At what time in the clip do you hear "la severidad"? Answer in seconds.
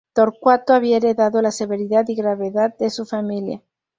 1.43-2.05